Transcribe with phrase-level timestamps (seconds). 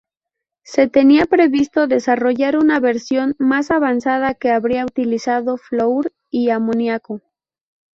[0.63, 7.21] Se tenía previsto desarrollar una versión más avanzada que habría utilizado flúor y amoníaco.